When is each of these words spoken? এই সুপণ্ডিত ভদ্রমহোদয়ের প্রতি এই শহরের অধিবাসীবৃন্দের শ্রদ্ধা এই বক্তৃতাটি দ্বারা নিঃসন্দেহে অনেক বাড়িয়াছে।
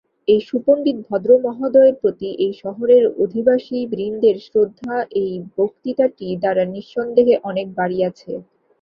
এই 0.27 0.39
সুপণ্ডিত 0.47 0.97
ভদ্রমহোদয়ের 1.07 1.95
প্রতি 2.01 2.29
এই 2.45 2.53
শহরের 2.61 3.03
অধিবাসীবৃন্দের 3.23 4.37
শ্রদ্ধা 4.45 4.95
এই 5.21 5.31
বক্তৃতাটি 5.57 6.27
দ্বারা 6.41 6.63
নিঃসন্দেহে 6.73 7.35
অনেক 7.49 7.67
বাড়িয়াছে। 7.77 8.31